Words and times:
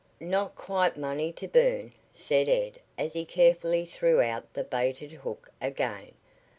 "Not 0.19 0.55
quite 0.55 0.97
money 0.97 1.31
to 1.33 1.47
burn," 1.47 1.91
said 2.11 2.49
Ed 2.49 2.79
as 2.97 3.13
he 3.13 3.23
carefully 3.23 3.85
threw 3.85 4.19
out 4.19 4.51
the 4.51 4.63
baited 4.63 5.11
hook 5.11 5.51
again. 5.61 6.13